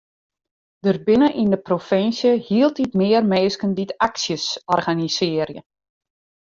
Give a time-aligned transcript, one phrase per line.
[0.85, 5.61] Der binne yn de provinsje hieltyd mear minsken dy't aksjes organisearje.